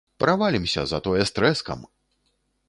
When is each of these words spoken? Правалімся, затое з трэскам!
Правалімся, 0.23 0.85
затое 0.93 1.19
з 1.29 1.35
трэскам! 1.37 1.85